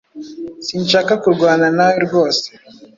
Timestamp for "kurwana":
1.21-1.67